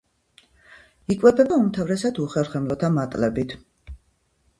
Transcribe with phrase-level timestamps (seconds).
[1.15, 3.55] იკვებება უმთავრესად უხერხემლოთა მატლებით.